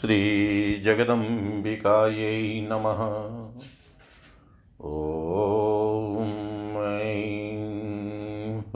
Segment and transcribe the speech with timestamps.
[0.00, 3.00] श्रीजगदम्बिकायै नमः।
[4.84, 6.30] ॐ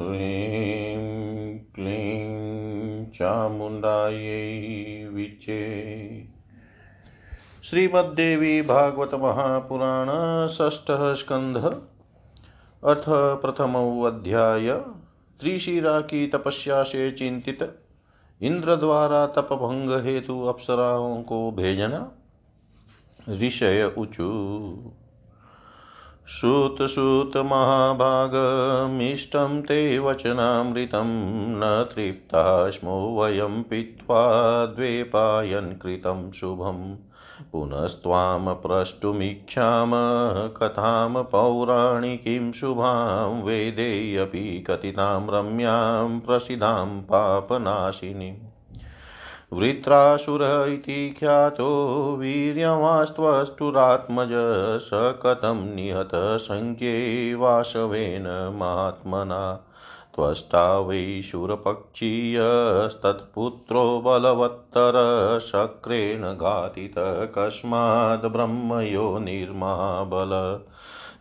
[0.00, 5.70] ह्रीं क्लीं चामुण्डायै विचे।
[7.62, 11.80] श्रीमद्देवी भागवत महापुराण षष्ठः स्कन्ध,
[12.84, 13.04] अथ
[13.42, 14.82] प्रथमो अध्याय
[15.40, 17.83] त्रिशिरा की तपस्या से चिंतित
[18.42, 22.10] इंद्र द्वारा तप भंग हेतु अप्सराओं को भेजना।
[23.28, 24.76] ऋषय ऊचु
[26.28, 28.30] श्रुत महाभाग
[28.90, 31.04] मिष्टम ते वचनामृतं,
[31.56, 34.26] न तृप्ता स्मो वयं पीत्वा
[34.66, 37.13] द्वेपायन् कृतं शुभम्।
[37.52, 39.90] पुनस्त्वां प्रष्टुमीक्षाम
[40.56, 48.54] कथां पौराणिकीं शुभां वेदेऽपि कथितां रम्यां प्रसिद्धां पापनाशिनीम्
[49.52, 54.30] वृत्रासुर इति ख्यातो वीर्यवास्त्वष्टुरात्मज
[54.86, 59.73] स कथं निहतसङ्ख्ये वासवेन महात्मना
[60.14, 70.60] त्वष्टा वै शूरपक्षीयस्तत्पुत्रो बलवत्तर शक्रेण घातित कस्माद् ब्रह्मयो निर्माबल।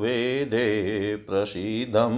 [0.00, 2.14] वेदे प्रसीदं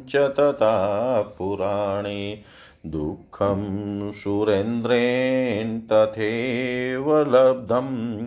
[0.00, 2.42] च तथा पुराणे
[2.86, 8.26] दुःखं सुरेन्द्रेण तथैव लब्धम्।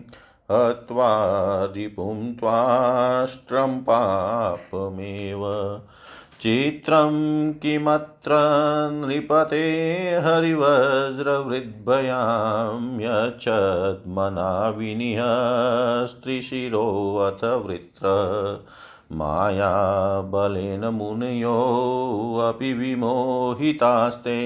[0.52, 5.42] हत्वा रिपुं त्वाष्ट्रं पापमेव।
[6.42, 8.32] चित्रं किमत्र
[8.94, 9.64] नृपते
[10.26, 15.20] हरिवज्रवृद्भयां यच्छद्मना विनिह
[16.06, 18.04] स्त्रिशिरोऽथ वृत्र।
[19.12, 24.40] मायाबलेन मुनयोऽपि विमोहितास्ते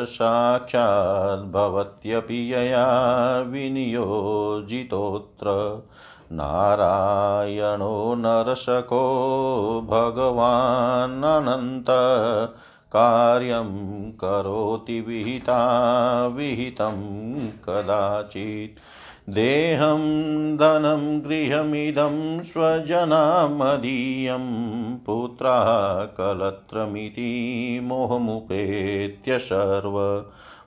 [0.06, 5.82] साक्षाद्भवत्यपि यया विनियोजितोऽत्र।
[6.32, 9.02] नारायणो नरसको
[9.90, 11.87] भगवानन्त
[12.96, 15.67] कार्यं करोति विहिता,
[16.26, 16.96] विहितं
[17.49, 18.79] कदाचित्।
[19.31, 19.99] देहं,
[20.56, 23.35] धनं, गृहमिदं, स्वजनामदीयं
[24.96, 30.25] पुत्राः कलत्रमिति मोहमुपेत्य सर्व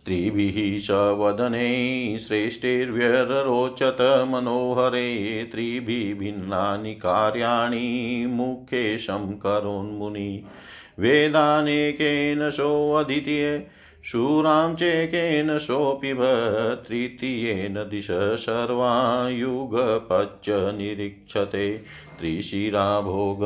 [0.09, 10.43] त्रिभिः स वदने श्रेष्ठैर्व्यरोचत मनोहरे, त्रिभिः भिन्नानि कार्याणि मुख्येशं करोन्मुनि।
[10.99, 13.67] वेदानेकेन सोऽधीत्य
[14.05, 16.17] शूरां चेकेन सोऽपिब,
[16.87, 21.77] तृतीयेन दिश सर्वा युगपच्च निरीक्षते
[22.19, 23.39] त्रिशिरा भोग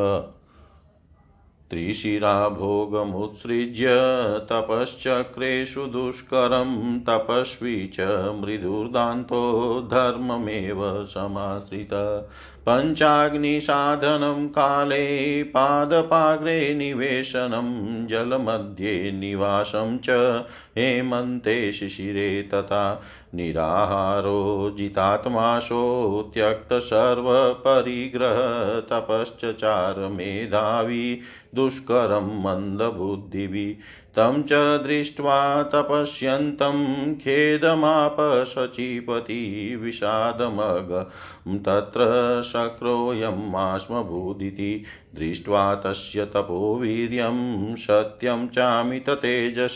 [1.74, 3.88] त्रिशिराभोगमुत्सृज्य
[4.50, 8.00] तपश्चक्रेषु दुष्करं तपस्वी च
[8.42, 11.90] मृदुर्दान्तो धर्ममेव समाश्रित।
[12.70, 20.46] पञ्चाग्निसाधनं काले पादपाग्रे निवेशनं जलमध्ये निवासं च
[20.78, 23.04] हेमन्ते शिशिरे तथा
[23.36, 25.82] निराहारो जितात्माशो
[26.34, 28.38] त्यक्तसर्वपरिग्रह
[28.90, 31.20] तपश्चचार मेधावी
[31.56, 33.76] दुष्करं मन्दबुद्धिभिः
[34.16, 40.92] तं च दृष्ट्वा तपस्यन्तं खेदमाप शचीपति विषादमग
[41.68, 44.84] तत्र शक्रोऽयमाश्मभूदिति
[45.16, 49.76] दृष्ट्वा तस्य तपोवीर्यं सत्यं चामिततेजस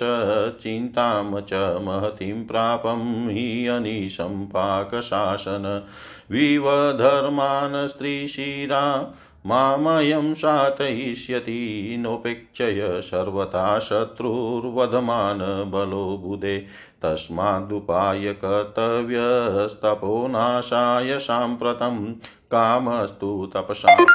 [0.64, 5.88] चिन्तां च महतीं प्रापं हि अनिशं पाकशासन।
[6.32, 9.14] विवधर्मान् स्त्रीशिरा
[9.46, 16.66] मामयं शातयिष्यति नोपेक्षय सर्वथा शत्रुर्वधमान बलो बुधे।
[17.02, 22.16] तस्मादुपाय कर्तव्यस्तपोनाशाय साम्प्रतं,
[22.52, 24.06] कामस्तु तपसां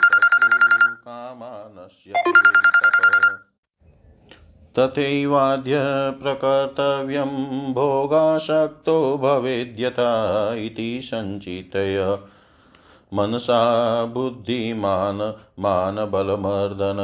[4.78, 5.78] तथैवाद्य
[6.22, 12.18] प्रकर्तव्यं भोगाशक्तो भवेद्यथा इति सञ्चितय।
[13.14, 16.99] मनसा बुद्धिमान्, मानबलमर्दन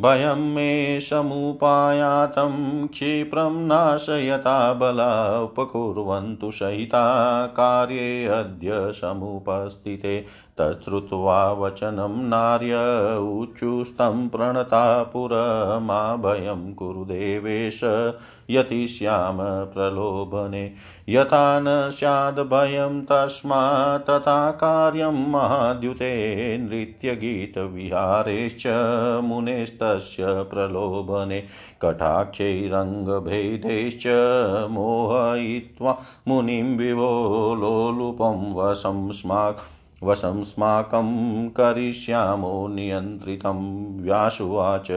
[0.00, 10.24] भयं मे समुपायातं क्षिप्रं नाशयता बला उपकुर्वन्तु सहिता कार्ये अद्य समुपस्थिते।
[10.58, 12.74] तच्छ्रुत्वा वचनं नार्य
[13.18, 17.80] ऊचुस्तं प्रणता पुरमा भयं कुरु देवेश।
[18.50, 20.72] यतिष्याम प्रलोभने।
[21.08, 28.62] यथा न स्याद्भयं तस्मात् तथा कार्यं महाद्युते। नृत्यगीतविहारेश्च
[29.90, 31.44] मुनेस्तस्य प्रलोभने
[31.82, 34.06] कटाक्षैरङ्गभेदैश्च
[34.70, 44.90] मोहयित्वा मुनिं विभो लोलुपं वशं स्माक् वशं स्माकं करिष्यामो नियन्त्रितं व्यासुवाच।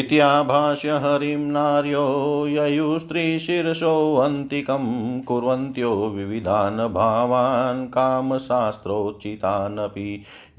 [0.00, 2.02] इत्याभाष्य हरिं नार्यो
[2.46, 4.84] ययुस्त्रीशिरसोऽन्तिकं
[5.28, 10.06] कुर्वन्त्यो विविधान् भावान् कामशास्त्रोचितानपि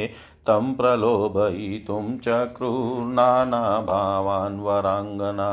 [0.48, 5.50] तं प्रलोभयितुं चक्रुर्नानाभावान् वराङ्गना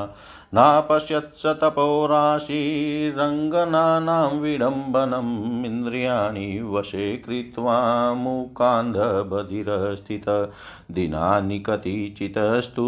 [0.54, 10.56] नापश्यत्स तपोराशिरङ्गनानां विडम्बनम् इन्द्रियाणि वशे कृत्वा मुकान्धबधिरस्थित
[10.90, 12.86] दिनानि कतिचितस्तु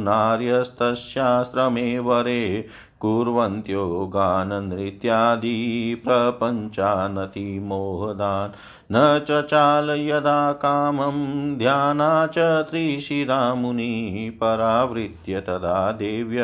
[0.00, 2.68] नार्यस्तस्याश्रमे वरे
[3.00, 8.52] कुर्वन्त्यो गाननृत्यादि प्रपञ्चानतिमोहदान्
[8.92, 16.42] न च चाल यदा कामं, ध्याना च त्रिशिरा मुनिः परावृत्य तदा देव्य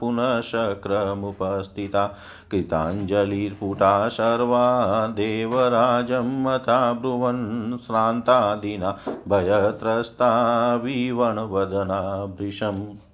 [0.00, 2.18] पुनः शक्रमुपस्थिता
[2.50, 13.09] कृताञ्जलिर्पुटा सर्वा देवराजं मता ब्रुवन् श्रान्तादिना। भयत्रस्ता विवणवदना भृशम्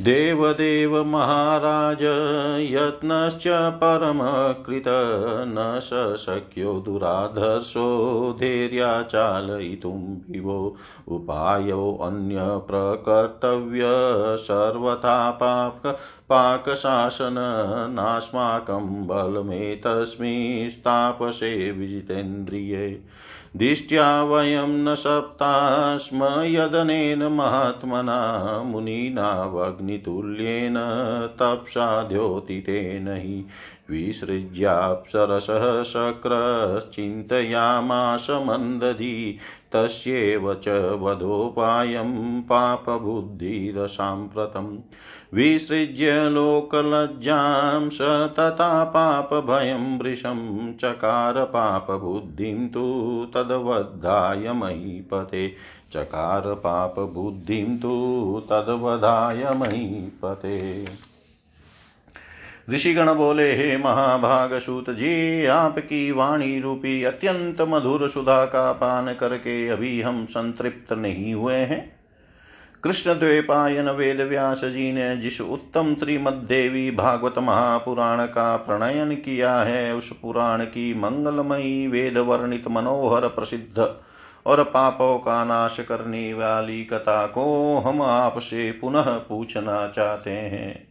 [0.00, 1.98] देवदेव महाराज
[2.72, 4.84] यत्नश्च परमकृत
[5.48, 5.80] न
[6.18, 10.76] शक्यो दुराधर्षो धैर्या चालयितुं विभो
[11.08, 13.82] उपायोऽन्यप्रकर्तव्य
[14.38, 23.02] सर्वथा पाक पाकशासननास्माकं बलमेतस्मिस्तापसे विजितेन्द्रिये।
[23.56, 30.74] दिष्ट्या वयं न सप्ता स्म यदनेन महात्मना मुनिनावग्नितुल्येन
[31.40, 33.44] तप्सा द्योतितेन हि
[33.90, 39.38] विसृज्याप्सरसः शक्रश्चिन्तयामाश मन्दधी
[39.72, 44.78] तस्यैव च वधोपायं पापबुद्धिरसाम्प्रतम्
[45.32, 47.98] विसृज्य लोकलज्जां स
[48.38, 50.38] तथा पापभयं वृषं
[50.72, 52.84] चकार पापबुद्धिं तु
[53.34, 55.48] तद्वद्धाय महीपते
[55.92, 60.86] चकार पापबुद्धिं तु तद्वधाय महीपते
[62.70, 69.68] ऋषिगण बोले, हे महाभाग सूत जी आपकी वाणी रूपी अत्यंत मधुर सुधा का पान करके
[69.68, 71.97] अभी हम संतृप्त नहीं हुए हैं।
[72.84, 79.94] कृष्ण द्वेपायन वेद व्यास जी ने जिस उत्तम श्रीमद्देवी भागवत महापुराण का प्रणयन किया है,
[79.94, 83.94] उस पुराण की मंगलमयी वेद वर्णित मनोहर, प्रसिद्ध
[84.46, 90.88] और पापों का नाश करने वाली कथा को हम आपसे पुनः पूछना चाहते हैं।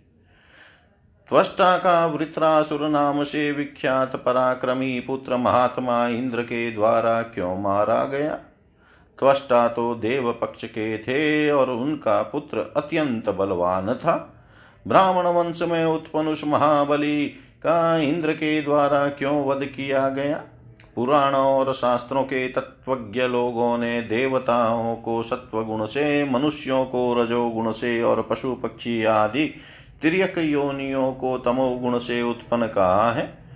[1.30, 8.40] त्वष्टा का वृत्रासुर नाम से विख्यात पराक्रमी पुत्र महात्मा इंद्र के द्वारा क्यों मारा गया?
[9.20, 14.34] त्वष्टा तो देव पक्ष के थे और उनका पुत्र अत्यंत बलवान था।
[14.88, 17.28] ब्राह्मण वंश में उत्पन्न उस महाबली
[17.64, 20.44] का इंद्र के द्वारा क्यों वध किया गया?
[20.96, 27.72] पुराणों और शास्त्रों के तत्वज्ञ लोगों ने देवताओं को सत्व गुण से, मनुष्यों को रजोगुण
[27.72, 29.46] से, और पशु पक्षी आदि
[30.02, 33.47] तिरक योनियों को तमोगुण से उत्पन्न कहा है।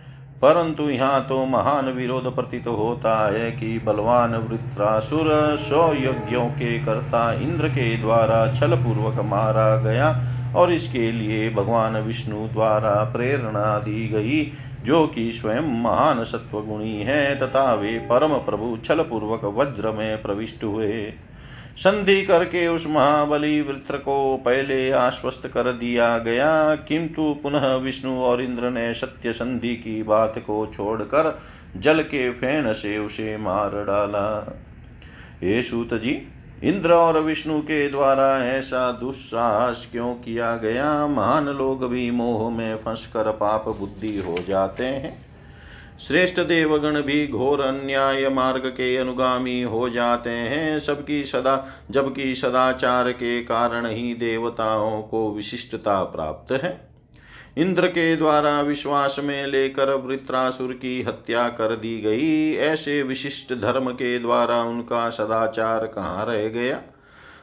[0.42, 7.34] परंतु यहाँ तो महान विरोध प्रतीत होता है कि बलवान वृत्रासुर सौ यज्ञों के कर्ता
[7.34, 10.10] इंद्र के द्वारा छल पूर्वक मारा गया
[10.56, 14.52] और इसके लिए भगवान विष्णु द्वारा प्रेरणा दी गई,
[14.84, 20.64] जो कि स्वयं महान सत्वगुणी है, तथा वे परम प्रभु छल पूर्वक वज्र में प्रविष्ट
[20.64, 21.14] हुए।
[21.78, 28.42] संधि करके उस महाबली वृत्र को पहले आश्वस्त कर दिया गया। किंतु पुनः विष्णु और
[28.42, 31.42] इंद्र ने सत्य संधि की बात को छोड़कर
[31.78, 34.60] जल के फेन से उसे मार डाला।
[35.44, 36.28] ये सूत जी,
[36.64, 41.08] इंद्र और विष्णु के द्वारा ऐसा दुस्साहस क्यों किया गया?
[41.08, 45.31] महान लोग भी मोह में फंसकर पाप बुद्धि हो जाते हैं।
[46.08, 53.12] श्रेष्ठ देवगण भी घोर अन्याय मार्ग के अनुगामी हो जाते हैं। सबकी सदा, जबकि सदाचार
[53.12, 56.90] के कारण ही देवताओं को विशिष्टता प्राप्त है।
[57.58, 63.92] इंद्र के द्वारा विश्वास में लेकर वृत्रासुर की हत्या कर दी गई। ऐसे विशिष्ट धर्म
[63.92, 66.82] के द्वारा उनका सदाचार कहाँ रह गया?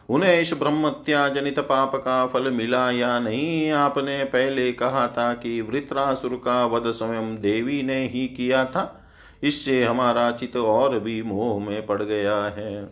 [0.08, 3.70] उन्हें इस ब्रह्मत्या जनित पाप का फल मिला या नहीं?
[3.70, 9.10] आपने पहले कहा था कि वृत्रासुर का वध स्वयं देवी ने ही किया था।
[9.42, 12.88] इससे हमारा चित और भी मोह में पड़ गया है।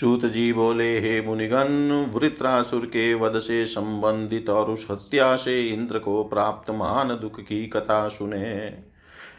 [0.00, 5.98] सूत जी बोले, हे मुनिगन वृत्रासुर के वध से संबंधित और उस हत्या से इंद्र
[5.98, 8.78] को प्राप्त महान दुख की कथा सुने।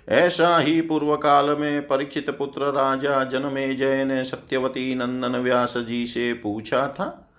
[0.10, 6.06] ऐसा ही पूर्व काल में परीक्षित पुत्र राजा जनमे जय ने सत्यवती नंदन व्यास जी
[6.06, 7.32] से पूछा था।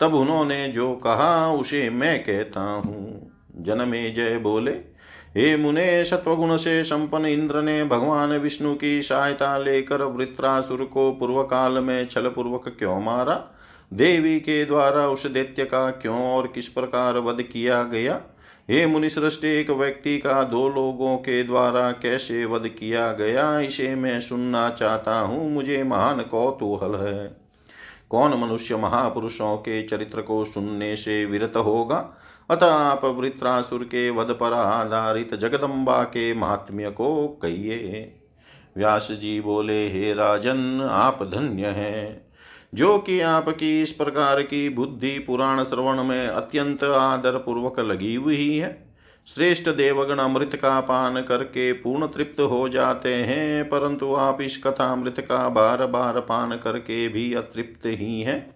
[0.00, 4.72] तब उन्होंने जो कहा, उसे मैं कहता हूँ। जनमे जय बोले,
[5.36, 11.42] हे मुने, सत्वगुण से संपन्न इंद्र ने भगवान विष्णु की सहायता लेकर वृत्रासुर को पूर्व
[11.42, 13.44] काल में छल पूर्वक क्यों मारा?
[13.92, 18.20] देवी के द्वारा उस दैत्य का क्यों और किस प्रकार वध किया गया?
[18.70, 24.20] हे मुनिश्रेष्ठ एक व्यक्ति का दो लोगों के द्वारा कैसे वध किया गया, इसे मैं
[24.20, 27.36] सुनना चाहता हूँ, मुझे महान कौतूहल है।
[28.10, 32.16] कौन मनुष्य महापुरुषों के चरित्र को सुनने से विरत होगा?
[32.50, 38.14] अतः आप वृत्रासुर के वध पर आधारित जगदम्बा के महात्म्य को कहिए।
[38.76, 42.23] व्यास जी बोले, हे राजन, आप धन्य हैं।
[42.74, 48.56] जो कि आपकी इस प्रकार की बुद्धि पुराण श्रवण में अत्यंत आदर पूर्वक लगी हुई
[48.56, 48.94] है
[49.28, 54.92] श्रेष्ठ देवगण अमृत का पान करके पूर्ण तृप्त हो जाते हैं, परंतु आप इस कथा
[54.92, 58.54] अमृत का बार बार पान करके भी अतृप्त ही हैं।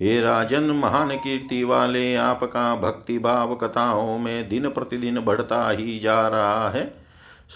[0.00, 6.28] हे राजन, महान कीर्ति वाले, आपका भक्ति भाव कथाओं में दिन प्रतिदिन बढ़ता ही जा
[6.28, 6.84] रहा है।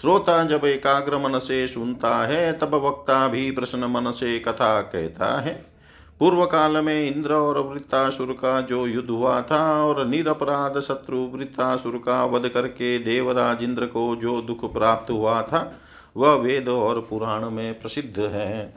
[0.01, 5.41] श्रोता जब एकाग्र मन से सुनता है, तब वक्ता भी प्रश्न मन से कथा कहता
[5.41, 5.74] है।
[6.19, 11.97] पूर्व काल में इंद्र और वृत्तासुर का जो युद्ध हुआ था और निरपराध शत्रु वृत्तासुर
[12.05, 15.71] का वध करके देवराज इंद्र को जो दुख प्राप्त हुआ था,
[16.17, 18.73] वह वेद और पुराण में प्रसिद्ध है।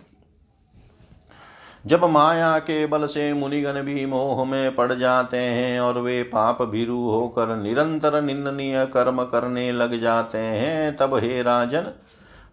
[1.86, 6.62] जब माया के बल से मुनिगण भी मोह में पड़ जाते हैं और वे पाप
[6.62, 11.92] भीरु होकर निरंतर निंदनीय कर्म करने लग जाते हैं, तब हे राजन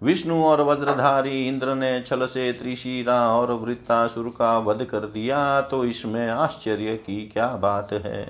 [0.02, 5.84] विष्णु और वज्रधारी इंद्र ने छल से त्रिशिरा और वृत्तासुर का वध कर दिया तो
[5.86, 8.26] इसमें आश्चर्य की क्या बात है।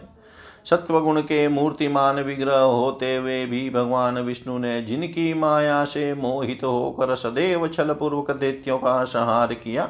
[0.65, 7.15] सत्वगुण के मूर्तिमान विग्रह होते हुए भी भगवान विष्णु ने जिनकी माया से मोहित होकर
[7.15, 9.89] सदैव छल पूर्वक दैत्यों का संहार किया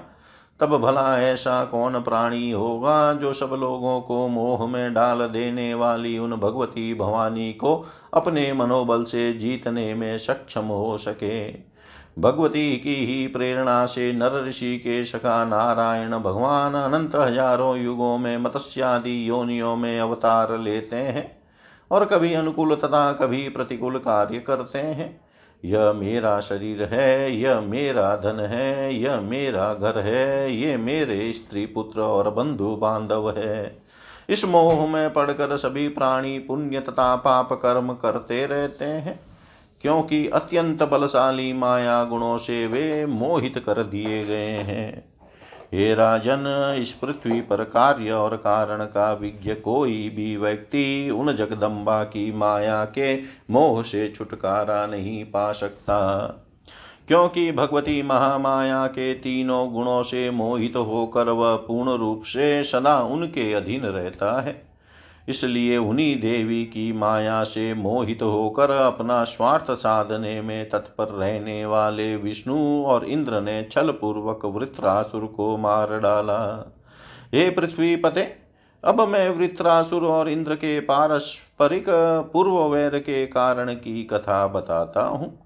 [0.59, 6.17] तब भला ऐसा कौन प्राणी होगा जो सब लोगों को मोह में डाल देने वाली
[6.17, 11.51] उन भगवती भवानी को अपने मनोबल से जीतने में सक्षम हो सके?
[12.19, 18.37] भगवती की ही प्रेरणा से नर ऋषि के सखा नारायण भगवान अनंत हज़ारों युगों में
[18.37, 21.37] मत्स्यादि योनियों में अवतार लेते हैं
[21.91, 25.24] और कभी अनुकूल तथा कभी प्रतिकूल कार्य करते हैं।
[25.63, 31.65] यह मेरा शरीर है, यह मेरा धन है, यह मेरा घर है, ये मेरे स्त्री
[31.65, 33.77] पुत्र और बंधु बांधव है।
[34.29, 39.19] इस मोह में पड़कर सभी प्राणी पुण्य तथा पाप कर्म करते रहते हैं,
[39.81, 45.14] क्योंकि अत्यंत बलशाली माया गुणों से वे मोहित कर दिए गए हैं।
[45.73, 52.03] हे राजन, इस पृथ्वी पर कार्य और कारण का विज्ञ कोई भी व्यक्ति उन जगदम्बा
[52.03, 53.15] की माया के
[53.51, 56.21] मोह से छुटकारा नहीं पा सकता।
[57.07, 63.53] क्योंकि भगवती महामाया के तीनों गुणों से मोहित होकर वह पूर्ण रूप से सदा उनके
[63.53, 64.74] अधीन रहता है।
[65.27, 72.15] इसलिए उन्हीं देवी की माया से मोहित होकर अपना स्वार्थ साधने में तत्पर रहने वाले
[72.15, 76.71] विष्णु और इंद्र ने छल पूर्वक वृत्रासुर को मार डाला।
[77.33, 78.35] हे पृथ्वी पते,
[78.83, 81.85] अब मैं वृत्रासुर और इंद्र के पारस्परिक
[82.33, 85.39] पूर्व वैर के कारण की कथा बताता हूँ।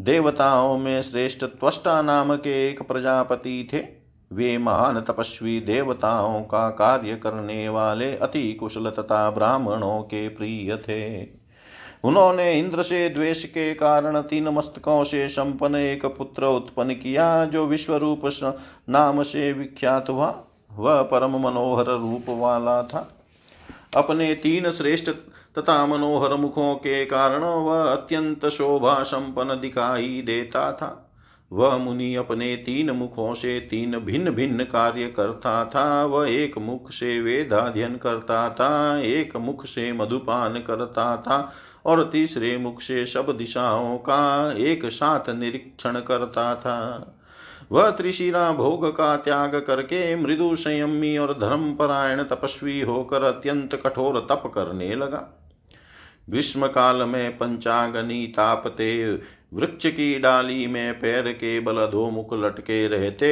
[0.00, 3.97] देवताओं में श्रेष्ठ त्वष्टा नाम के एक प्रजापति थे।
[4.32, 11.28] वे महान तपस्वी देवताओं का कार्य करने वाले अति कुशल तथा ब्राह्मणों के प्रिय थे।
[12.04, 17.66] उन्होंने इंद्र से द्वेष के कारण तीन मस्तकों से संपन्न एक पुत्र उत्पन्न किया, जो
[17.66, 18.20] विश्व रूप
[18.88, 23.14] नाम से विख्यात हुआ। वह परम मनोहर रूप वाला था।
[23.96, 25.10] अपने तीन श्रेष्ठ
[25.58, 31.07] तथा मनोहर मुखों के कारण वह अत्यंत शोभा संपन्न दिखाई देता था।
[31.52, 36.90] वह मुनि अपने तीन मुखों से तीन भिन्न भिन्न कार्य करता था। वह एक मुख
[36.90, 41.52] से वेदाध्ययन करता था, एक मुख से मधुपान करता था
[41.86, 47.14] और तीसरे मुख से सब दिशाओं का एक साथ निरीक्षण करता था।
[47.72, 54.52] वह त्रिशिरा भोग का त्याग करके मृदु संयमी और धर्मपरायण तपस्वी होकर अत्यंत कठोर तप
[54.54, 55.47] करने लगा।
[56.30, 59.12] ग्रीष्म काल में पंचागनी तापते,
[59.54, 63.28] वृक्ष की डाली में पैर के बल दो मुख लटके रहते,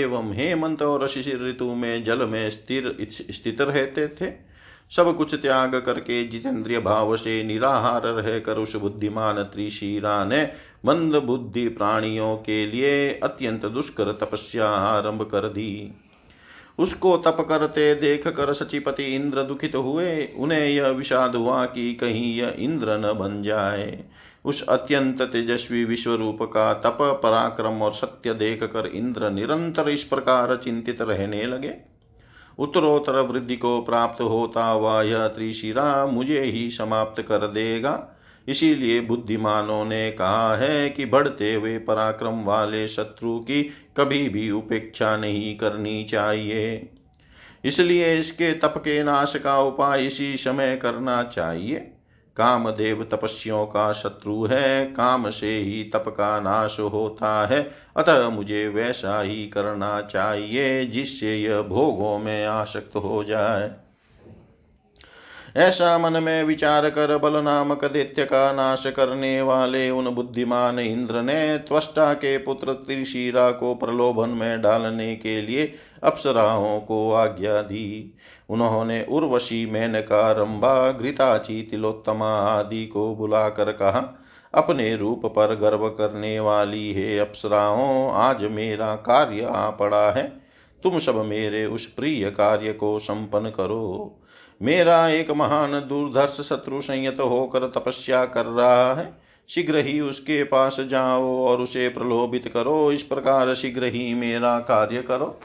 [0.00, 4.54] एवं हेमंत और शिशिर ऋतु में जल में स्थिर, स्थित रहते थे।
[4.90, 10.42] सब कुछ त्याग करके जितेंद्रिय भाव से निराहार रहकर उस बुद्धिमान त्रिशीरा ने
[10.86, 15.94] मंद बुद्धि प्राणियों के लिए अत्यंत दुष्कर तपस्या आरंभ कर दी।
[16.78, 22.36] उसको तप करते, देख कर सचिपति इंद्र दुखित हुए। उन्हें यह विषाद हुआ कि कहीं
[22.36, 24.04] यह इंद्र न बन जाए।
[24.44, 30.04] उस अत्यंत तेजस्वी विश्व रूप का तप, पराक्रम और सत्य देख कर इंद्र निरंतर इस
[30.04, 31.74] प्रकार चिंतित रहने लगे।
[32.58, 38.13] उत्तरोत्तर वृद्धि को प्राप्त होता हुआ यह त्रिशिरा मुझे ही समाप्त कर देगा।
[38.48, 43.62] इसीलिए बुद्धिमानों ने कहा है कि बढ़ते हुए पराक्रम वाले शत्रु की
[43.96, 46.88] कभी भी उपेक्षा नहीं करनी चाहिए।
[47.64, 51.90] इसलिए इसके तप के नाश का उपाय इसी समय करना चाहिए।
[52.36, 58.68] कामदेव तपस्वियों का शत्रु है, काम से ही तप का नाश होता है। अतः मुझे
[58.68, 63.83] वैसा ही करना चाहिए, जिससे यह भोगों में आसक्त हो जाए।
[65.56, 71.22] ऐसा मन में विचार कर बल नामक दैत्य का नाश करने वाले उन बुद्धिमान इंद्र
[71.22, 78.16] ने त्वष्टा के पुत्र त्रिशीरा को प्रलोभन में डालने के लिए अप्सराओं को आज्ञा दी।
[78.48, 86.40] उन्होंने उर्वशी, मेनका रंभा घृताची, तिलोत्तमा आदि को बुलाकर कहा, अपने रूप पर गर्व करने
[86.40, 90.40] वाली हे अप्सराओं, आज मेरा कार्य आ पड़ा है।
[90.82, 94.20] तुम सब मेरे उस प्रिय कार्य को संपन्न करो।
[94.62, 100.80] मेरा एक महान दुर्धर्ष शत्रु संयत होकर तपस्या कर रहा है। शीघ्र ही उसके पास
[100.80, 105.40] जाओ और उसे प्रलोभित करो। इस प्रकार शीघ्र ही मेरा कार्य करो।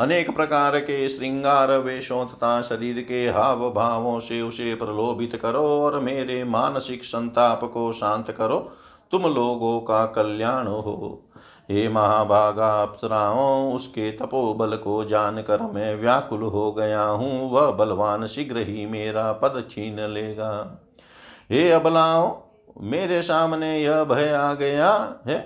[0.00, 6.00] अनेक प्रकार के श्रृंगार वेशों तथा शरीर के हाव भावों से उसे प्रलोभित करो और
[6.00, 8.72] मेरे मानसिक संताप को शांत करो।
[9.10, 11.22] तुम लोगों का कल्याण हो।
[11.68, 18.58] हे महाभागा अप्सराओं उसके तपोबल को जानकर मैं व्याकुल हो गया हूँ। वह बलवान शीघ्र
[18.58, 20.80] ही मेरा पद छीन लेगा।
[21.50, 22.32] हे अबलाओं,
[22.80, 25.38] मेरे सामने यह भय आ गया है।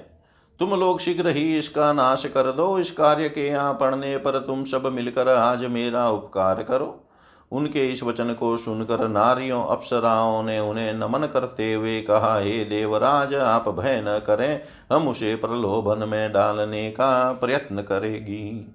[0.60, 4.64] तुम लोग शीघ्र ही इसका नाश कर दो। इस कार्य के यहाँ पढ़ने पर तुम
[4.64, 7.07] सब मिलकर आज मेरा उपकार करो।
[7.52, 13.34] उनके इस वचन को सुनकर नारियों अप्सराओं ने उन्हें नमन करते हुए कहा, हे देवराज,
[13.34, 14.60] आप भय न करें,
[14.92, 18.74] हम उसे प्रलोभन में डालने का प्रयत्न करेगी।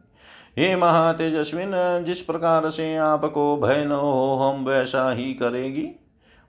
[0.57, 1.71] हे महातेजस्विन,
[2.05, 6.02] जिस प्रकार से आपको भय न हो, हम वैसा ही करेगी।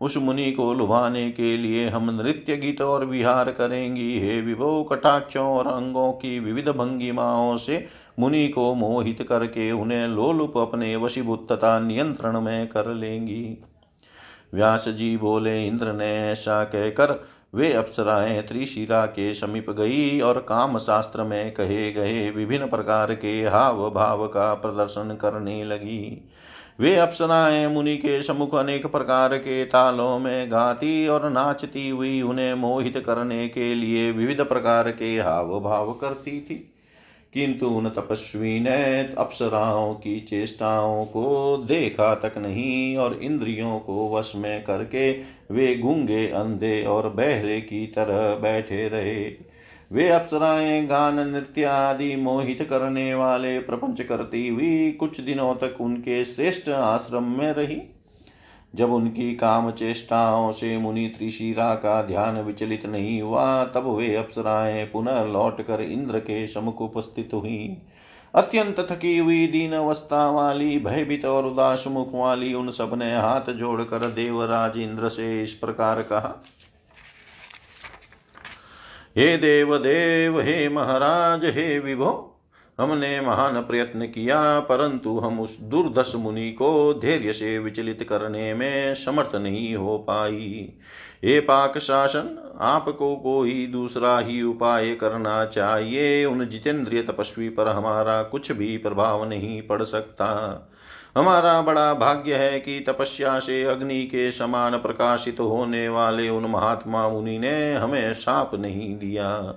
[0.04, 5.46] उस मुनि को लुभाने के लिए हम नृत्य गीत और विहार करेंगी। हे विभो कटाक्षों
[5.46, 7.86] और अंगों की विविध भंगिमाओं से
[8.18, 13.64] मुनि को मोहित करके उन्हें लोलुप अपने वशीभूत तथा नियंत्रण में कर लेंगी।
[14.54, 20.78] व्यास जी बोले, इंद्र ने ऐसा कहकर वे अप्सराएँ त्रिशिरा के समीप गई और काम
[20.78, 26.30] शास्त्र में कहे गए विभिन्न प्रकार के हाव भाव का प्रदर्शन करने लगी।
[26.80, 32.54] वे अप्सराएँ मुनि के समुख अनेक प्रकार के तालों में गाती और नाचती हुई उन्हें
[32.54, 36.70] मोहित करने के लिए विविध प्रकार के हाव भाव करती थी।
[37.34, 44.32] किंतु उन तपस्वी ने अप्सराओं की चेष्टाओं को देखा तक नहीं और इंद्रियों को वश
[44.36, 45.12] में करके
[45.50, 49.53] वे गूँगे, अंधे और बहरे की तरह बैठे रहे।
[49.92, 56.24] वे अप्सराएँ, गान, नृत्य आदि मोहित करने वाले प्रपंच करती हुई कुछ दिनों तक उनके
[56.24, 57.82] श्रेष्ठ आश्रम में रही।
[58.74, 64.84] जब उनकी काम चेष्टाओं से मुनि त्रिशिरा का ध्यान विचलित नहीं हुआ, तब वे अप्सराएँ
[64.84, 67.76] पुनः लौट कर इंद्र के समुख उपस्थित हुई।
[68.34, 73.98] अत्यंत थकी हुई दीन अवस्था वाली, भयभीत और उदास मुख वाली उन सबने हाथ जोड़कर
[73.98, 76.42] देवराज इंद्र से इस प्रकार कहा
[79.18, 82.30] हे देव देव हे महाराज, हे विभो,
[82.80, 88.94] हमने महान प्रयत्न किया, परंतु हम उस दुर्दश मुनि को धैर्य से विचलित करने में
[88.94, 90.72] समर्थ नहीं हो पाई।
[91.24, 98.22] हे पाक शासन, आपको कोई दूसरा ही उपाय करना चाहिए। उन जितेंद्रिय तपस्वी पर हमारा
[98.22, 100.30] कुछ भी प्रभाव नहीं पड़ सकता।
[101.18, 107.08] हमारा बड़ा भाग्य है कि तपस्या से अग्नि के समान प्रकाशित होने वाले उन महात्मा
[107.08, 109.54] मुनि ने हमें साप नहीं दिया।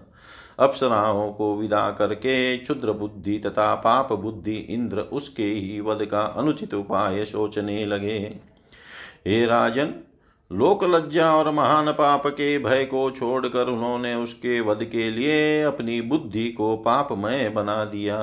[0.59, 6.73] अप्सराओं को विदा करके क्षुद्र बुद्धि तथा पाप बुद्धि इंद्र उसके ही वध का अनुचित
[6.73, 8.17] उपाय सोचने लगे।
[9.27, 9.93] हे राजन
[10.51, 16.01] लोक लज्जा और महान पाप के भय को छोड़कर उन्होंने उसके वध के लिए अपनी
[16.01, 18.17] बुद्धि को पापमय बना दिया।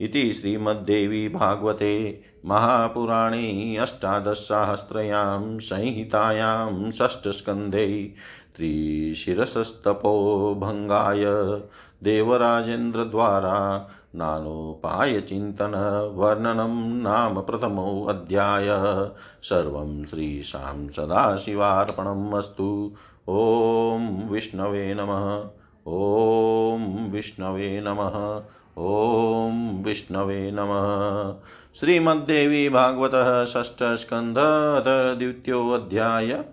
[0.00, 8.14] इति श्रीमद्देवी भागवते महापुराणे अष्टादशसाहस्रयां संहितायां षष्ठस्कन्धे
[8.56, 11.24] त्रिशिरसस्तपो भङ्गाय
[12.04, 18.66] देवराजेन्द्रद्वारा नानोपायचिन्तनवर्णनं नाम प्रथमोऽध्याय
[19.42, 22.92] सर्वं श्रीशां सदाशिवार्पणम् अस्तु।
[23.28, 25.48] ॐ विष्णवे नमः।
[25.92, 28.42] ॐ विष्णवे नमः।
[28.78, 31.34] ॐ विष्णवे नमः।
[31.80, 34.34] श्रीमद्देवी भागवतः षष्ठस्कन्ध
[35.18, 36.44] द्वितीयोऽध्याय।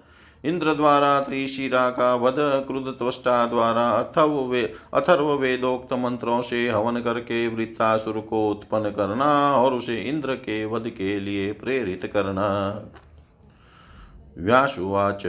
[0.45, 7.47] इंद्र द्वारा त्रिशिरा का वध क्रुद, त्वष्टा द्वारा, अथर्व अथर्व वेदोक्त मंत्रों से हवन करके
[7.47, 12.81] वृत्तासुर को उत्पन्न करना और उसे इंद्र के वध के लिए प्रेरित करना।
[14.37, 15.23] व्यासुवाच।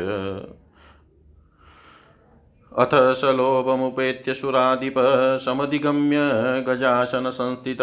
[2.78, 4.94] अथ स लोभमुपेत्य सुराधिप
[5.40, 6.16] समधिगम्य
[6.68, 7.78] गजासनसंस्थित।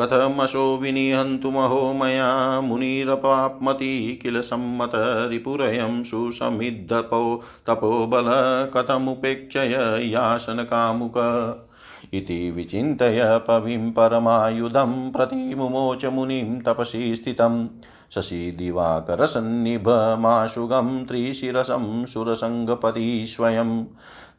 [0.00, 4.92] कथमशो विनिहन्तुमहो मया मुनिरपाप्मति किल सम्मत
[5.30, 8.24] रिपुरयं सुसमिद्धपो तपोबल
[8.76, 11.12] कथमुपेक्षय यासनकामुक
[12.14, 17.68] इति विचिन्तय पविं परमायुधं प्रति मुमोच मुनिं तपसि स्थितं।
[18.14, 23.26] शशिदिवाकरसन्निभमाशुगं त्रिशिरसं सुरसङ्गपति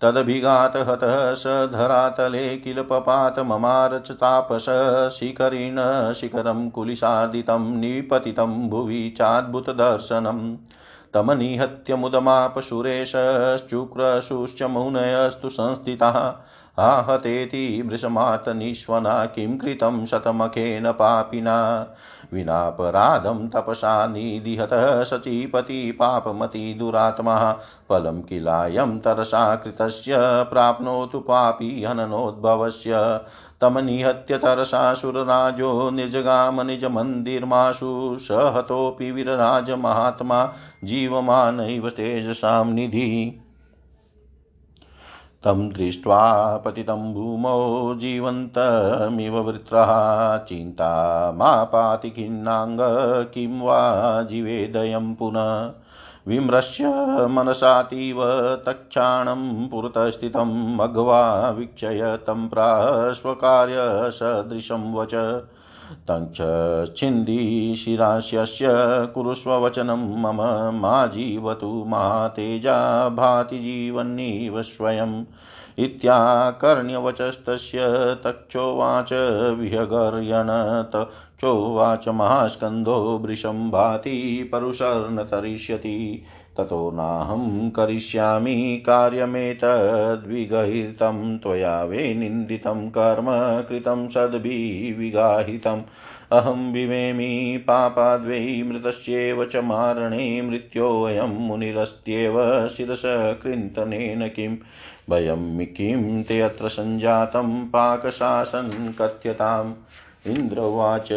[0.04, 4.66] स्वयं तदभिघातहतः स धरातले किल पपात ममारचतापस
[5.20, 10.58] शिखरिण शिखरं कुलिशार्दितं निपतितं भुवि चाद्भुतदर्शनम्
[11.14, 21.88] तमनिहत्य मुदमाप सुरेशश्चुक्रशुश्च मुनयस्तु संस्थिताः। आहतेति वृषमातनिष्वना किं कृतं शतमखेन पापिना।
[22.34, 27.52] विनापराधं तपसा निदिहतः सचीपति पापमति दुरात्मा।
[27.90, 32.92] फलं किलायं तरसा कृतस्य, प्राप्नोतु पापी हननोद्भवस्य।
[33.62, 43.43] तमनिहत्य तरसासुरराजो निर्जगाम निजमन्दिर्माशु, स हतोऽपि विरराजमात्मा जीवमानैव तेजसां निधि।
[45.44, 52.78] तं दृष्ट्वा पतितं भूमौ जीवन्तमिव वृत्रः। चिन्ता मा पाति खिन्नाङ्ग
[53.34, 55.72] किं वा जीवेदयं पुनः।
[56.28, 56.94] विमृश्य
[57.28, 58.18] मनसातीव
[58.66, 65.44] तक्षाणं पुरतस्थितं मघवा वीक्षय तं प्रास्वकार्यसदृशं वच।
[66.10, 68.68] तञ्छिन्दिशिरास्यस्य
[69.14, 70.42] कुरुष्व वचनं मम
[70.80, 75.24] मा जीवतु मा तेजा भाति जीवन्निव स्वयम्
[75.80, 77.80] इत्याकर्ण्यवचस्तस्य
[78.26, 79.14] तक्षोवाच
[79.60, 80.48] विहगर्यण
[80.94, 86.24] तक्षोवाच महास्कन्धो वृषं भाति परुशर्न तरिष्यति
[86.58, 95.82] ततो नाहं करिष्यामि कार्यमेतद्विगहितं, त्वया वे निन्दितं, कर्म कृतं, सद्भिविगाहितम्।
[96.32, 104.58] अहं विवेमि पापाद्वै मृतस्येव च मारणे मृत्योऽयं मुनिरस्त्येव शिरसकृन्तनेन किं
[105.10, 109.74] भयं किं ते अत्र सञ्जातं पाकशासन् कथ्यताम्
[110.28, 111.10] इन्द्रवाच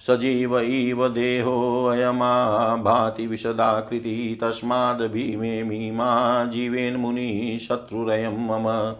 [0.00, 8.94] सजीव इव देहोऽयमा भाति विशदाकृति तस्माद् भीमेमि मा जीवेन्मुनि शत्रुरयं मम।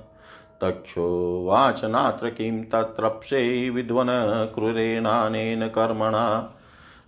[0.61, 4.07] तक्षोवाच नात्र किं तत्रप्से विद्वन
[4.55, 6.53] क्रूरेणानेन कर्मणा।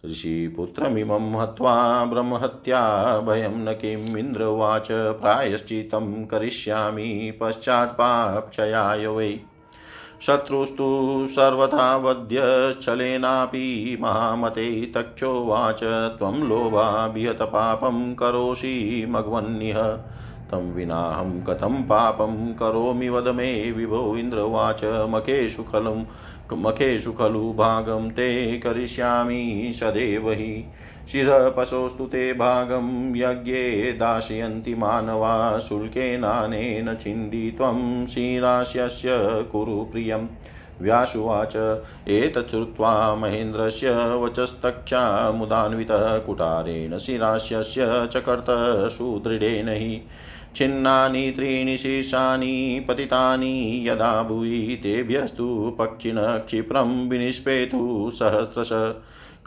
[0.06, 9.40] ऋषिपुत्रमिमं हत्वा ब्रह्महत्या भयं न किम् इन्द्र उवाच प्रायश्चित्तं करिष्यामि पश्चात्पाक्षयाय वै।
[10.20, 15.80] शत्रुस्तु सर्वथा वध्यश्चलेनापि महामते तक्षोवाच
[16.18, 19.98] त्वं लोभाभिहतपापं करोषि मघवन्निह।
[20.50, 26.04] तं विनाहं कथं पापं करोमि वद मे विभो इन्द्रवाच मखेषु खलु
[26.52, 30.72] मखेषु खलु भागं ते करिष्यामि सदैव हि।
[31.12, 39.08] शिरपशोस्तु ते भागं यज्ञे दाशयन्ति मानवा शुल्केनानेन छिन्दी त्वं शिरास्यस्य
[39.52, 40.26] कुरु प्रियम्।
[40.82, 41.56] व्यासुवाच,
[42.08, 48.46] एतत् श्रुत्वा महेन्द्रस्य वचस्तक्षा मुदान्वितः कुटारेण शिरास्यस्य चकर्त
[48.92, 50.08] सुदृढेन हि
[50.56, 58.94] छिन्नानि, त्रीणि शीर्षानि पतितानि यदा भुवि तेभ्यस्तु पक्षिण क्षिप्रं विनिष्पेतु सहस्रश।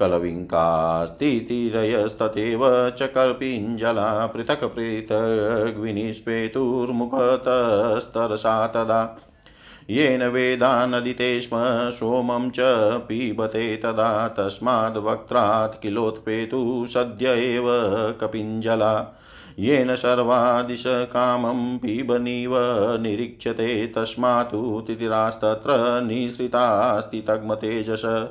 [0.01, 9.17] कलविङ्कास्तितिरयस्तथैव च कल्पिञ्जला पृथक् पृथग् विनिष्पेतुर्मुखतस्तरसा तदा
[9.89, 12.57] येन वेदानदिते स्म सोमं च
[13.07, 17.65] पीबते तदा, तस्माद् वक्त्रात् किलोत्पेतु सद्य एव
[18.21, 19.17] कपिञ्जला।
[19.59, 22.51] येन सर्वादिशकामं पिबनीव
[23.01, 28.29] निरीक्ष्यते तस्मात्तु तितिरास्तत्र निःसृतास्ति तग्मतेजस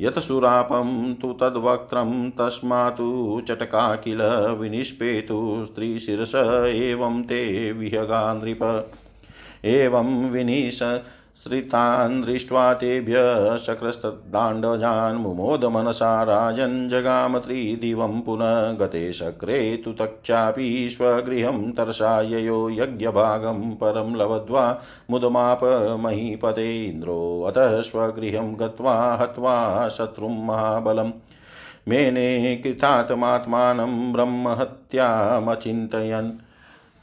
[0.00, 4.22] यत् सुरापं तु तद्वक्त्रं तस्मात्तु चटका किल
[4.60, 7.40] विनिष्पेतु स्त्रीशिरस एवं ते
[7.72, 8.62] विहगा नृप
[9.64, 10.82] एवं विनिश
[11.42, 22.70] श्रितान् दृष्ट्वा तेभ्यः शक्रस्तदाण्डजान् मुमोदमनसा राजन् जगाम त्रिदिवं पुनः गते शक्रे तु तक्षापि स्वगृहं तरसाययो
[22.70, 25.60] यज्ञभागं परं लब्ध्वा मुदमाप
[26.00, 31.12] महीपते इन्द्रोऽतः स्वगृहं गत्वा हत्वा शत्रुं महाबलम्
[31.88, 36.32] मेने कृतात्मात्मानं ब्रह्महत्यामचिन्तयन्।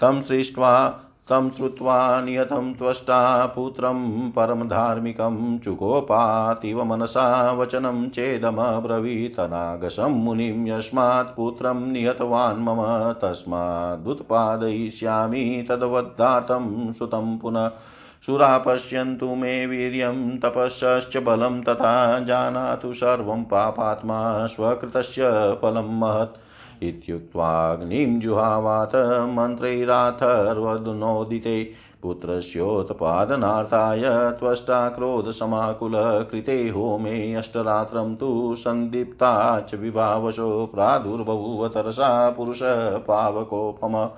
[0.02, 1.00] तं सृष्ट्वा
[1.32, 13.14] तं श्रुत्वा नियतं त्वष्टा पुत्रं परमधार्मिकं चुकोपातिव मनसा वचनं चेदमब्रवीतनागसं मुनिं यस्मात् पुत्रं निहतवान् मम
[13.24, 17.72] तस्मादुत्पादयिष्यामि तद्वद्धातं सुतं पुनः
[18.26, 25.24] सुरा पश्यन्तु मे वीर्यं तपस्श्च बलं तथा जानातु सर्वं पापात्मा स्वकृतस्य
[25.62, 26.41] फलं महत्
[26.82, 28.92] इत्युक्त्वाग्निं जुहावात
[29.30, 44.10] मन्त्रैराथर्वदनोदिते पुत्रस्योत्पादनार्थाय त्वष्टा क्रोधसमाकुलः कृते होमे अष्टरात्रं तु सन्दीप्ता च विभावशो प्रादुर्बभूव तरसा पुरुषः पावकोपम।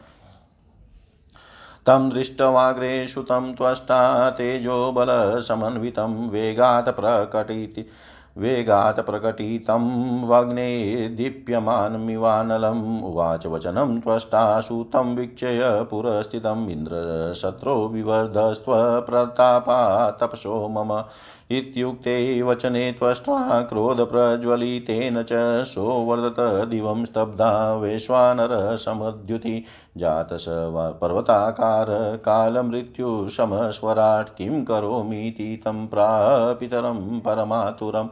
[1.86, 7.86] तं दृष्टवाग्रे सुतं त्वष्टा तेजोबलसमन्वितं वेगात् प्रकटिति।
[8.38, 21.04] वेगात् प्रकटितं वग्ने दीप्यमानमिवानलम्। उवाच वचनं त्वष्टाशुतं वीक्षय पुरस्थितम्। इन्द्रशत्रो विवर्धस्त्वप्रतापा तपसो मम
[21.58, 29.64] इत्युक्ते वचने त्वष्ट्वा क्रोधप्रज्वलितेन च सोवर्धत दिवं स्तब्धा वैश्वानरसमद्युति
[29.98, 30.46] जातस
[31.02, 31.88] पर्वताकार
[32.26, 38.08] कालमृत्युसमस्वराट् किं करोमीति तं प्रापितरं परमातुरम्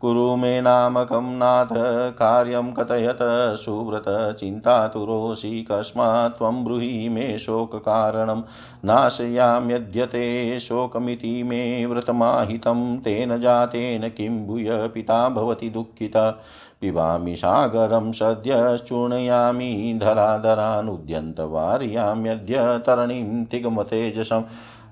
[0.00, 3.18] कुरु मे नामकं नाथ कार्यं कथयत,
[3.56, 8.42] सुव्रत चिन्तातुरोऽसि कस्मात् त्वं ब्रूहि मे शोककारणं।
[8.84, 16.44] नाशयाम्यद्यते शोकमिति मे व्रतमाहितं, तेन जातेन किं भूय पिता भवति दुःखिता।
[16.80, 24.42] पिबामि सागरं सद्यश्चूर्णयामि धराधरानुद्यन्तवार्याम्यद्य तरणिं तिगमतेजसम्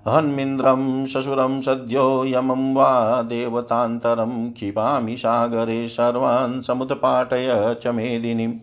[0.09, 8.55] हन्मिन्द्रं शशुरं सद्यो यमं वा देवतान्तरं क्षिपामि सागरे सर्वान् समुत्पाटय च मेदिनीम्।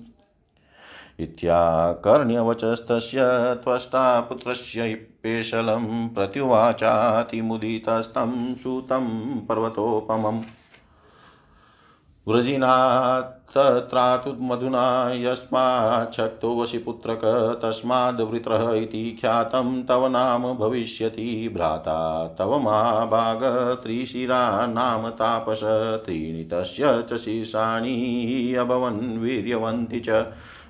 [1.19, 3.19] इत्याकर्ण्यवचस्तस्य
[3.63, 10.41] त्वष्टा पुत्रस्य पेशलं प्रत्युवाचातिमुदितस्तं सूतं पर्वतोपमम्।
[12.27, 17.21] वृजिनात्तत्रातु मधुना यस्माच्छक्तोऽसि पुत्रक
[17.63, 23.43] तस्माद्वृत्रः इति ख्यातं तव नाम भविष्यति भ्राता तव महाभाग
[23.83, 25.59] त्रिशिरा नाम तापस
[26.05, 30.25] त्रीणि तस्य च शीर्षाणि अभवन् वीर्यवन्ति च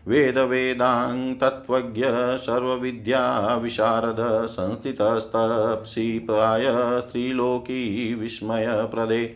[0.08, 2.04] वेदवेदाङ्तत्त्वज्ञ
[2.46, 4.18] सर्वविद्या विशारद
[4.52, 6.66] संस्थितस्तप्सि प्राय
[7.02, 9.36] स्त्रीलोकी विस्मयप्रदे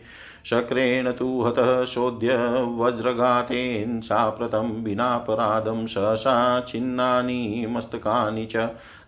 [0.50, 2.36] शक्रेण तु हतः शोध्य
[2.78, 8.56] वज्रघातेन साप्रतं विनापराधं सहसा छिन्नानि मस्तकानि च।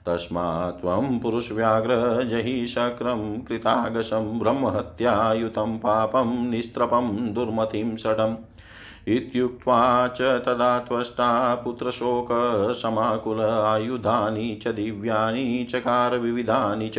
[0.07, 8.37] तस्मात् त्वं पुरुषव्याघ्र जहि शक्रं कृतागशं ब्रह्महत्यायुतं पापं निस्त्रपं दुर्मतिं षडम्
[9.09, 16.19] इत्युक्त्वा च तदा त्वष्टा पुत्रशोकसमाकुल आयुधानि च दिव्यानि चकार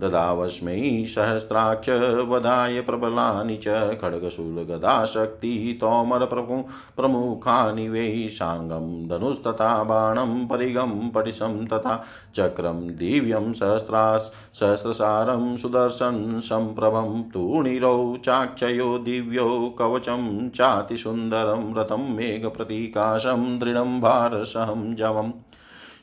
[0.00, 1.88] ददावस्मै सहस्राक्ष
[2.28, 3.68] वधाय प्रबलानि च,
[4.00, 6.64] खड्गशूलगदाशक्ति तोमरप्रभु
[6.96, 14.18] प्रमुखानि वै। साङ्गं धनुस्तथा बाणं परिगं पटिशं तथा चक्रं दिव्यं सहस्रा
[14.54, 25.32] सहस्रसारं सुदर्शन सम्प्रभं तूणिरौ चाक्षयो दिव्यौ कवचं चातिसुन्दरं रथं मेघप्रतीकाशं दृढं भारसहं जवम्।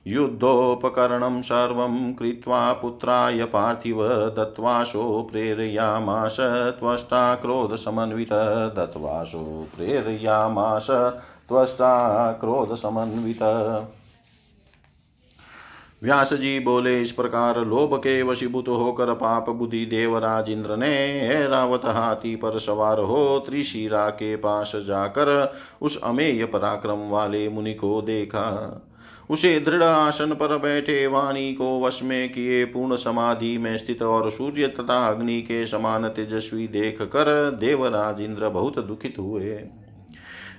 [0.05, 6.37] युद्धोपकरणं सर्वं कृत्वा पुत्राय पार्थिव दत्वाशो प्रेरयामास
[6.79, 8.33] त्वष्टा क्रोधसमन्वित
[8.75, 10.87] दत्वाशो प्रेरयामास
[11.49, 13.41] त्वष्टा क्रोधसमन्वित
[16.03, 21.85] व्यास जी बोले, इस प्रकार लोभ के वशीभूत होकर पाप बुद्धि देवराज इंद्र ने रावत
[21.85, 28.51] हाथी पर सवार हो त्रिशिरा के पास जाकर उस अमेय पराक्रम वाले मुनि को देखा।
[29.29, 34.31] उसे दृढ़ आसन पर बैठे वाणी को वश में किए पूर्ण समाधि में स्थित और
[34.31, 39.59] सूर्य तथा अग्नि के समान तेजस्वी देख कर देवराज इंद्र बहुत दुखित हुए।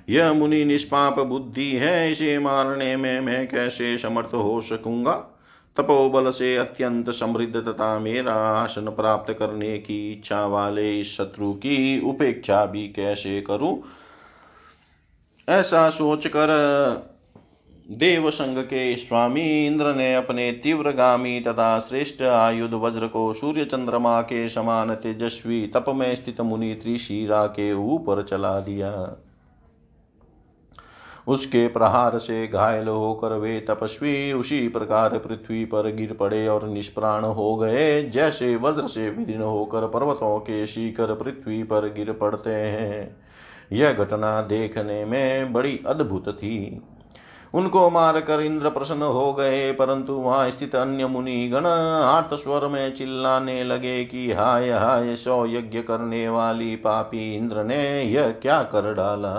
[0.08, 5.12] यह मुनि निष्पाप बुद्धि है, इसे मारने में मैं कैसे समर्थ हो सकूँगा?
[5.76, 12.00] तपोबल से अत्यंत समृद्ध तथा मेरा आसन प्राप्त करने की इच्छा वाले इस शत्रु की
[12.00, 13.82] उपेक्षा भी कैसे करूँ?
[15.48, 16.48] ऐसा सोचकर
[17.90, 24.20] देव संघ के स्वामी इंद्र ने अपने तीव्रगामी तथा श्रेष्ठ आयुध वज्र को सूर्य चंद्रमा
[24.22, 29.16] के समान तेजस्वी तप में स्थित मुनि त्रिशीरा के ऊपर चला दिया।
[31.28, 37.24] उसके प्रहार से घायल होकर वे तपस्वी उसी प्रकार पृथ्वी पर गिर पड़े और निष्प्राण
[37.24, 43.16] हो गए। जैसे वज्र से विदीर्ण होकर पर्वतों के शिखर पृथ्वी पर गिर पड़ते हैं।
[43.72, 46.82] यह घटना देखने में बड़ी अद्भुत थी।
[47.54, 52.94] उनको मारकर इंद्र प्रसन्न हो गए, परंतु वहाँ स्थित अन्य मुनि गण आर्त स्वर में
[52.94, 58.92] चिल्लाने लगे कि हाय हाय सौ यज्ञ करने वाली पापी इंद्र ने यह क्या कर
[58.94, 59.34] डाला?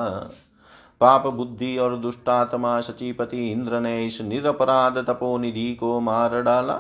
[1.01, 6.79] पाप बुद्धि और दुष्टात्मा सचिपति इंद्र ने इस निरपराध तपोनिधि को मार डाला।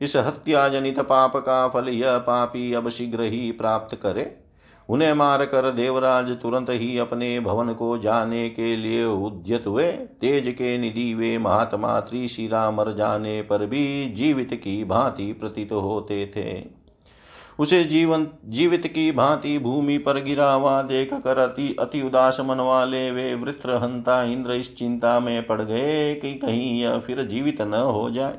[0.00, 4.43] इस हत्या जनित पाप का फल यह पापी अब शीघ्र ही प्राप्त करे।
[4.88, 10.78] उन्हें मारकर देवराज तुरंत ही अपने भवन को जाने के लिए उद्यत हुए। तेज के
[10.78, 16.84] निधि वे महात्मा त्रिशिरा मर जाने पर भी जीवित की भांति प्रतीत होते थे।
[17.58, 22.60] उसे जीवन, जीवित की भांति भूमि पर गिरा हुआ देख कर अति अति उदास मन
[22.60, 27.60] वाले वे वृत्र हंता इंद्र इस चिंता में पड़ गए कि कहीं यह फिर जीवित
[27.60, 28.38] न हो जाए।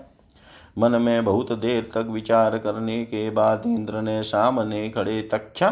[0.78, 5.70] मन में बहुत देर तक विचार करने के बाद इंद्र ने सामने खड़े तक्षा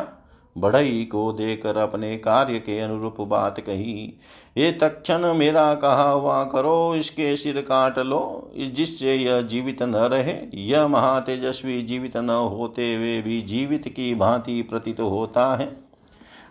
[0.58, 4.20] बढ़ई को देकर अपने कार्य के अनुरूप बात कही।
[4.58, 10.36] ये तक्षण मेरा कहा हुआ करो, इसके सिर काट लो। जिससे यह जीवित न रहे,
[10.54, 15.78] यह महातेजस्वी जीवित न होते हुए भी जीवित की भांति प्रतीत होता है।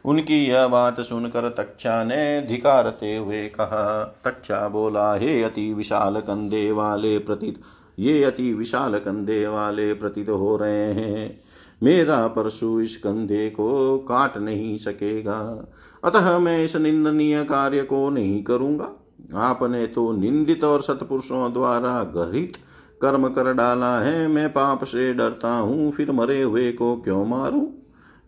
[0.04, 6.72] उनकी यह बात सुनकर तक्षा ने धिकारते हुए कहा, तक्षा बोला, हे अति विशाल कंधे
[6.72, 7.60] वाले प्रतीत,
[7.98, 11.38] ये अति विशाल कंधे वाले प्रतीत हो रहे हैं।
[11.82, 15.68] मेरा परशु इस कंधे को काट नहीं सकेगा।
[16.04, 18.92] अतः मैं इस निंदनीय कार्य को नहीं करूँगा।
[19.34, 22.56] आपने तो निंदित और सतपुरुषों द्वारा गरित
[23.02, 27.66] कर्म कर डाला है। मैं पाप से डरता हूँ, फिर मरे हुए को क्यों मारूं?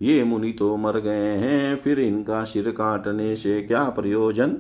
[0.03, 4.57] ये मुनि तो मर गए हैं, फिर इनका सिर काटने से क्या प्रयोजन?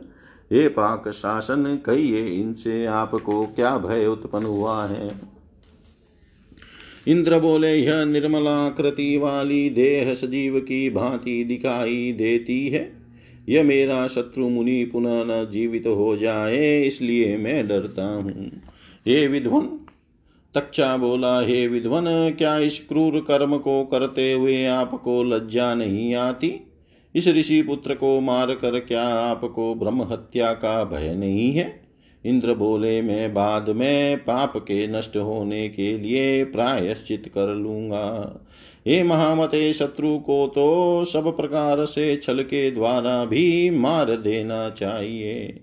[0.52, 5.33] हे पाक शासन, कहिए इनसे आपको क्या भय उत्पन्न हुआ है?
[7.08, 12.92] इंद्र बोले, यह निर्मलाकृति वाली देह सजीव की भांति दिखाई देती है।
[13.48, 18.50] यह मेरा शत्रु मुनि पुनः न जीवित हो जाए, इसलिए मैं डरता हूँ।
[19.06, 19.80] हे विध्वन
[20.54, 22.04] तक्षा बोला, हे विध्वन
[22.38, 26.54] क्या इस क्रूर कर्म को करते हुए आपको लज्जा नहीं आती?
[27.14, 31.83] इस ऋषि पुत्र को मार कर क्या आपको ब्रह्म हत्या का भय नहीं है?
[32.26, 38.40] इंद्र बोले, मैं बाद में पाप के नष्ट होने के लिए प्रायश्चित कर लूँगा।
[38.86, 45.60] हे महामते, शत्रु को तो सब प्रकार से छल के द्वारा भी मार देना चाहिए।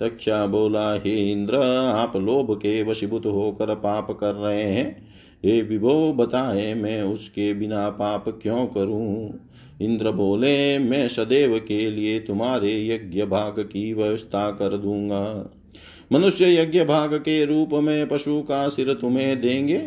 [0.00, 1.56] तक्षा बोला, हे इंद्र,
[1.96, 5.08] आप लोभ के वशीभूत होकर पाप कर रहे हैं।
[5.44, 9.40] हे विभो, बताए मैं उसके बिना पाप क्यों करूँ?
[9.82, 15.55] इंद्र बोले, मैं सदैव के लिए तुम्हारे यज्ञ भाग की व्यवस्था कर दूँगा।
[16.12, 19.80] मनुष्य यज्ञ भाग के रूप में पशु का सिर तुम्हें देंगे।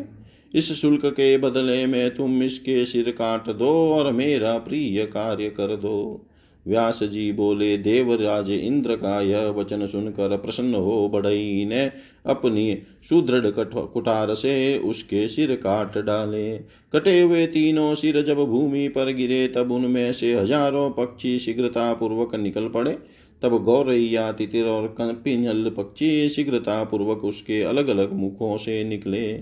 [0.53, 5.75] इस शुल्क के बदले में तुम इसके सिर काट दो और मेरा प्रिय कार्य कर
[5.75, 6.25] दो।
[6.65, 11.83] व्यास जी बोले, देवराज इंद्र का यह वचन सुनकर प्रसन्न हो बढ़ई ने
[12.25, 13.45] अपनी सुदृढ़
[13.85, 16.57] कुठार से उसके सिर काट डाले।
[16.93, 22.35] कटे हुए तीनों सिर जब भूमि पर गिरे, तब उनमें से हज़ारों पक्षी शीघ्रता पूर्वक
[22.35, 22.97] निकल पड़े।
[23.41, 29.39] तब गौरैया तितिर और पिंजल पक्षी शीघ्रता पूर्वक उसके अलग अलग मुखों से निकले।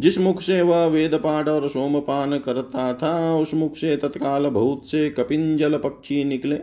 [0.00, 4.90] जिस मुख से वह वेद पाठ और सोमपान करता था, उस मुख से तत्काल बहुत
[4.90, 6.58] से कपिंजल पक्षी निकले,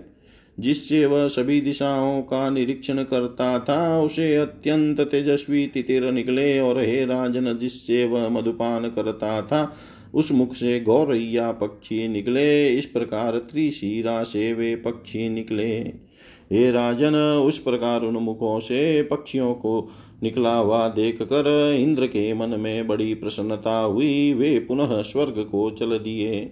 [0.60, 7.06] जिससे वह सभी दिशाओं का निरीक्षण करता था। उसे अत्यंत तेजस्वी तितिर निकले और हे
[7.06, 9.78] राजन, जिससे वह मधुपान करता था,
[10.14, 16.11] उस मुख से गौरैया पक्षी निकले। इस प्रकार त्रिशिरा से वे पक्षी निकले।
[16.52, 17.16] हे राजन,
[17.48, 19.90] उस प्रकार उन मुखों से पक्षियों को
[20.24, 25.72] निकला हुआ देख कर इंद्र के मन में बड़ी प्रसन्नता हुई। वे पुनः स्वर्ग को
[25.72, 26.52] चल दिए।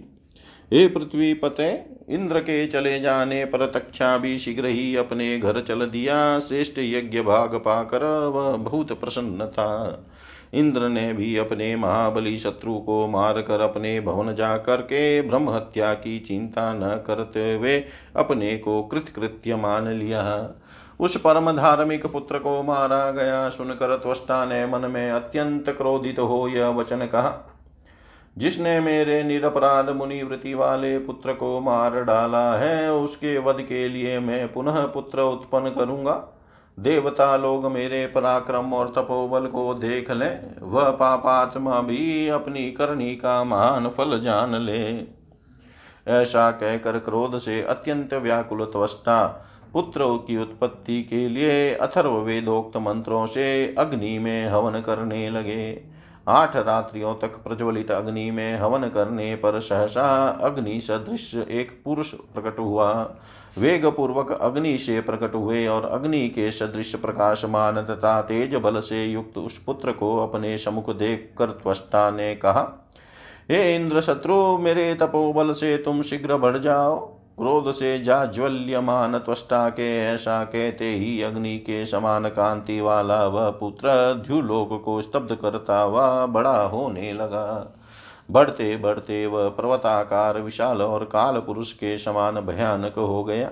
[0.72, 5.86] हे पृथ्वी पते, इंद्र के चले जाने पर तक्षा भी शीघ्र ही अपने घर चल
[5.86, 10.06] दिया। श्रेष्ठ यज्ञ भाग पाकर वह बहुत प्रसन्न था।
[10.54, 15.94] इंद्र ने भी अपने महाबली शत्रु को मार कर अपने भवन जा के ब्रह्म हत्या
[15.94, 17.84] की चिंता न करते हुए
[18.16, 20.50] अपने को कृतकृत्य मान लिया।
[21.00, 26.48] उस परम धार्मिक पुत्र को मारा गया सुनकर त्वष्टा ने मन में अत्यंत क्रोधित हो
[26.48, 27.56] यह वचन कहा।
[28.38, 34.52] जिसने मेरे निरपराध मुनिवृत्ति वाले पुत्र को मार डाला है, उसके वध के लिए मैं
[34.52, 36.39] पुनः पुत्र उत्पन्न करूँगा।
[36.80, 40.28] देवता लोग मेरे पराक्रम और तपोबल को देख ले।
[40.62, 44.80] वह पापात्मा भी अपनी करनी का महान फल जान ले।
[46.12, 53.26] ऐसा कहकर क्रोध से अत्यंत व्याकुल त्वष्टा पुत्र की उत्पत्ति के लिए अथर्व वेदोक्त मंत्रों
[53.26, 55.82] से अग्नि में हवन करने लगे।
[56.28, 62.58] आठ रात्रियों तक प्रज्वलित अग्नि में हवन करने पर सहसा अग्नि सदृश एक पुरुष प्रकट
[62.58, 62.92] हुआ।
[63.56, 69.04] वेग पूर्वक अग्नि से प्रकट हुए और अग्नि के सदृश प्रकाशमान तथा तेज बल से
[69.04, 72.62] युक्त उस पुत्र को अपने समुख देख कर त्वष्टा ने कहा,
[73.50, 76.98] हे इंद्र शत्रु मेरे तपोबल से तुम शीघ्र बढ़ जाओ।
[77.38, 83.88] क्रोध से जाज्वल्यमान त्वष्टा के ऐसा कहते ही अग्नि के समान कांति वाला वह पुत्र
[84.26, 87.76] ध्युलोक को स्तब्ध करता हुआ बड़ा होने लगा।
[88.30, 93.50] बढ़ते बढ़ते वह पर्वताकार विशाल और काल पुरुष के समान भयानक हो गया।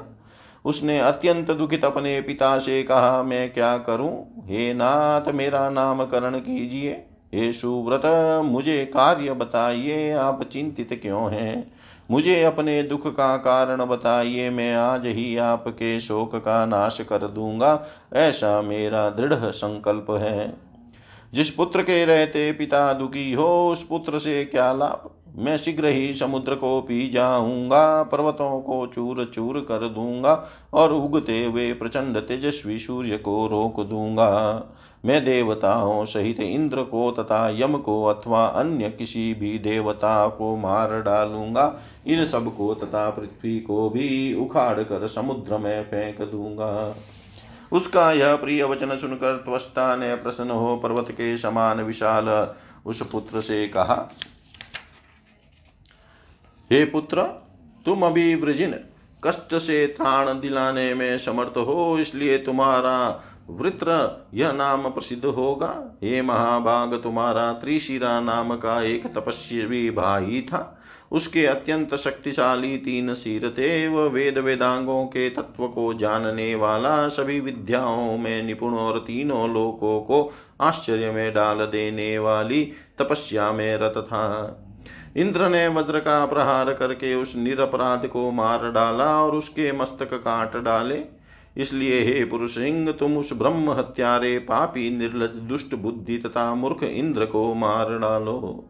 [0.65, 4.45] उसने अत्यंत दुखित अपने पिता से कहा, मैं क्या करूँ?
[4.47, 7.05] हे नाथ, मेरा नामकरण कीजिए।
[7.35, 8.03] हे सुव्रत,
[8.45, 11.73] मुझे कार्य बताइए, आप चिंतित क्यों हैं?
[12.11, 17.87] मुझे अपने दुख का कारण बताइए, मैं आज ही आपके शोक का नाश कर दूँगा।
[18.13, 20.68] ऐसा मेरा दृढ़ संकल्प है।
[21.35, 25.11] जिस पुत्र के रहते पिता दुखी हो, उस पुत्र से क्या लाभ?
[25.37, 31.45] मैं शीघ्र ही समुद्र को पी जाऊँगा, पर्वतों को चूर चूर कर दूँगा और उगते
[31.45, 34.65] हुए प्रचंड तेजस्वी सूर्य को रोक दूँगा।
[35.05, 41.03] मैं देवताओं सहित इंद्र को तथा यम को अथवा अन्य किसी भी देवता को मार
[41.03, 46.97] डालूँगा। इन सबको तथा पृथ्वी को भी उखाड़ कर समुद्र में फेंक दूँगा।
[47.73, 52.29] उसका यह प्रिय वचन सुनकर त्वष्टा ने प्रसन्न हो पर्वत के समान विशाल
[52.87, 53.95] उस पुत्र से कहा,
[56.71, 57.23] हे पुत्र,
[57.85, 58.75] तुम अभी वृजिन,
[59.25, 66.23] कष्ट से त्राण दिलाने में समर्थ हो, इसलिए तुम्हारा वृत्र यह नाम प्रसिद्ध होगा। हे
[66.23, 70.78] महाभाग, तुम्हारा त्रिशिरा नाम का एक तपस्वी भाई था।
[71.13, 77.41] उसके अत्यंत शक्तिशाली तीन सिर थे। वह वेद वेदांगों के तत्व को जानने वाला सभी
[77.41, 83.95] विद्याओं में निपुण और तीनों लोकों को आश्चर्य में डाल देने वाली तपस्या में रत
[83.99, 84.65] था।
[85.17, 90.57] इंद्र ने वज्र का प्रहार करके उस निरपराध को मार डाला और उसके मस्तक काट
[90.57, 91.03] डाले।
[91.57, 97.25] इसलिए हे पुरुष सिंह तुम उस ब्रह्म हत्यारे पापी, निर्लज, दुष्ट बुद्धि तथा मूर्ख इंद्र
[97.25, 98.68] को मार डालो।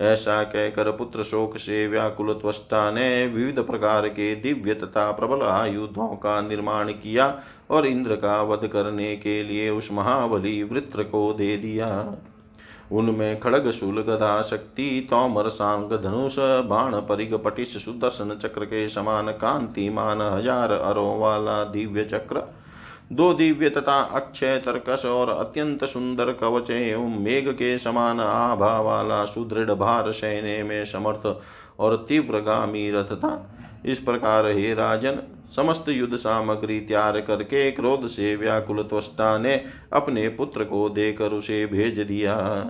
[0.00, 6.08] ऐसा कहकर पुत्र शोक से व्याकुल त्वष्टा ने विविध प्रकार के दिव्य तथा प्रबल आयुधों
[6.16, 11.56] का निर्माण किया और इंद्र का वध करने के लिए उस महाबली वृत्र को दे
[11.56, 12.16] दिया।
[12.92, 19.30] उनमें खड़ग शूल गदा शक्ति तोमर, सांग, धनुष, बाण परिग पटिश, सुदर्शन चक्र के समान
[19.32, 22.42] कांतिमान, हज़ार अरों वाला दिव्य चक्र
[23.12, 29.24] दो दिव्य तथा अक्षय चरकस और अत्यंत सुंदर कवच एवं मेघ के समान आभा वाला
[29.24, 31.36] सुदृढ़ भार सैने में समर्थ
[31.80, 35.18] और तीव्रगामी रथ था। इस प्रकार हे राजन,
[35.56, 41.66] समस्त युद्ध सामग्री त्याग करके क्रोध से व्याकुल त्वष्टा ने अपने पुत्र को देकर उसे
[41.66, 42.66] भेज दिया।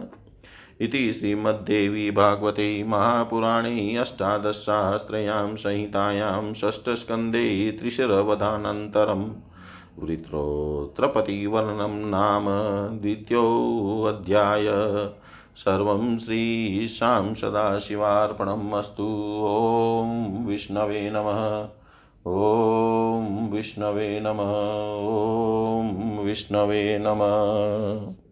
[0.81, 9.31] इति श्रीमद्देवी भागवते महापुराणे अष्टादशसहस्रयां संहितायां षष्ठस्कन्धे त्रिशरवधानन्तरम्।
[9.99, 12.47] वृत्रोत्रपतिवर्णनं नाम
[12.99, 14.67] द्वितीयोऽध्याय।
[15.57, 21.69] सर्वं श्रीशां सदाशिवार्पणम् अस्तु। ॐ विष्णवे नमः।
[22.33, 28.26] ॐ विष्णवे नमः। ॐ विष्णवे नमः।